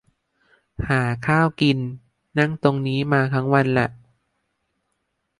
[0.89, 1.79] หาข้าวกิน
[2.37, 3.87] นั่งตรงนี้มาทังวันละ